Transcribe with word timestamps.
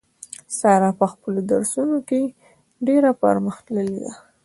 ساره 0.59 0.91
په 0.99 1.05
خپلو 1.11 1.39
درسو 1.51 1.79
نو 1.89 1.99
کې 2.09 2.21
ډېره 2.87 3.11
پر 3.21 3.35
مخ 3.45 3.55
تللې 3.65 3.99
ده. 4.03 4.13